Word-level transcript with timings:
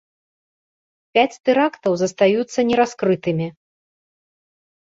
Пяць 1.17 1.39
тэрактаў 1.49 1.93
застаюцца 2.03 2.59
нераскрытымі. 2.73 3.47